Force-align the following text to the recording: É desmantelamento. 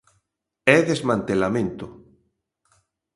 É 0.75 0.77
desmantelamento. 0.89 1.85